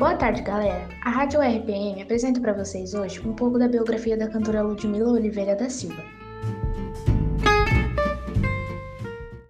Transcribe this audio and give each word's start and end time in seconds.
Boa 0.00 0.16
tarde, 0.16 0.40
galera. 0.40 0.88
A 1.02 1.10
Rádio 1.10 1.42
RPM 1.42 2.00
apresenta 2.00 2.40
para 2.40 2.54
vocês 2.54 2.94
hoje 2.94 3.20
um 3.20 3.34
pouco 3.34 3.58
da 3.58 3.68
biografia 3.68 4.16
da 4.16 4.30
cantora 4.30 4.62
Ludmila 4.62 5.10
Oliveira 5.10 5.54
da 5.54 5.68
Silva. 5.68 6.02